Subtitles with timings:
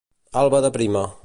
[0.41, 1.05] Alba de prima.